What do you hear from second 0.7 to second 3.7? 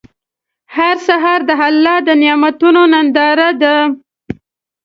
هر سهار د الله د نعمتونو ننداره